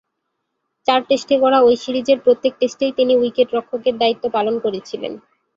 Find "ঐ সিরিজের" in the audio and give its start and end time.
1.61-2.19